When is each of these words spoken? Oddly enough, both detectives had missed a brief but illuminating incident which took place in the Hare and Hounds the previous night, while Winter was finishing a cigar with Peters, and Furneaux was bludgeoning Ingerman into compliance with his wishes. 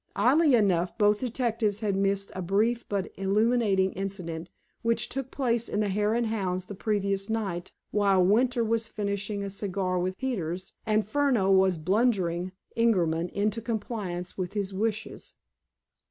Oddly 0.15 0.55
enough, 0.55 0.97
both 0.97 1.19
detectives 1.19 1.81
had 1.81 1.95
missed 1.95 2.31
a 2.33 2.41
brief 2.41 2.83
but 2.89 3.11
illuminating 3.19 3.91
incident 3.93 4.49
which 4.81 5.09
took 5.09 5.29
place 5.29 5.69
in 5.69 5.79
the 5.79 5.89
Hare 5.89 6.15
and 6.15 6.25
Hounds 6.25 6.65
the 6.65 6.73
previous 6.73 7.29
night, 7.29 7.71
while 7.91 8.25
Winter 8.25 8.63
was 8.63 8.87
finishing 8.87 9.43
a 9.43 9.51
cigar 9.51 9.99
with 9.99 10.17
Peters, 10.17 10.73
and 10.87 11.05
Furneaux 11.07 11.51
was 11.51 11.77
bludgeoning 11.77 12.51
Ingerman 12.75 13.29
into 13.29 13.61
compliance 13.61 14.35
with 14.39 14.53
his 14.53 14.73
wishes. 14.73 15.35